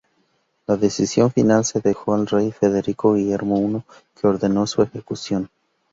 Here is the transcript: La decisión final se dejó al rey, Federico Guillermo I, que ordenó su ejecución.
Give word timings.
La 0.65 0.77
decisión 0.77 1.31
final 1.31 1.63
se 1.63 1.79
dejó 1.79 2.15
al 2.15 2.25
rey, 2.25 2.51
Federico 2.51 3.13
Guillermo 3.13 3.57
I, 3.61 3.83
que 4.19 4.25
ordenó 4.27 4.65
su 4.65 4.81
ejecución. 4.81 5.47